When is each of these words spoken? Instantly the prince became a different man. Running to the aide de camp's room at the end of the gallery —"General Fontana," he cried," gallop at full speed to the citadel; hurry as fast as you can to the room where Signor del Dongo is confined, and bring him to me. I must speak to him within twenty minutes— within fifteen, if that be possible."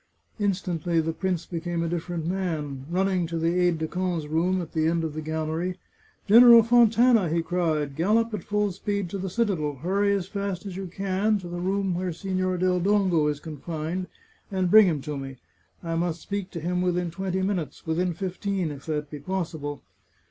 Instantly 0.39 0.99
the 0.99 1.13
prince 1.13 1.45
became 1.45 1.83
a 1.83 1.87
different 1.87 2.25
man. 2.25 2.87
Running 2.89 3.27
to 3.27 3.37
the 3.37 3.59
aide 3.59 3.77
de 3.77 3.87
camp's 3.87 4.25
room 4.25 4.59
at 4.59 4.71
the 4.71 4.87
end 4.87 5.03
of 5.03 5.13
the 5.13 5.21
gallery 5.21 5.77
—"General 6.27 6.63
Fontana," 6.63 7.29
he 7.29 7.43
cried," 7.43 7.95
gallop 7.95 8.33
at 8.33 8.43
full 8.43 8.71
speed 8.71 9.11
to 9.11 9.19
the 9.19 9.29
citadel; 9.29 9.75
hurry 9.75 10.11
as 10.15 10.25
fast 10.27 10.65
as 10.65 10.75
you 10.75 10.87
can 10.87 11.37
to 11.37 11.47
the 11.47 11.59
room 11.59 11.93
where 11.93 12.11
Signor 12.11 12.57
del 12.57 12.79
Dongo 12.79 13.27
is 13.27 13.39
confined, 13.39 14.07
and 14.51 14.71
bring 14.71 14.87
him 14.87 15.01
to 15.01 15.15
me. 15.17 15.37
I 15.83 15.93
must 15.93 16.19
speak 16.21 16.49
to 16.49 16.59
him 16.59 16.81
within 16.81 17.11
twenty 17.11 17.43
minutes— 17.43 17.85
within 17.85 18.15
fifteen, 18.15 18.71
if 18.71 18.87
that 18.87 19.11
be 19.11 19.19
possible." 19.19 19.83